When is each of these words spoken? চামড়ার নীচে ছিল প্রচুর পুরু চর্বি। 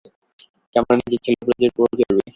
চামড়ার 0.75 0.97
নীচে 1.01 1.17
ছিল 1.25 1.35
প্রচুর 1.39 1.69
পুরু 1.75 1.93
চর্বি। 1.99 2.21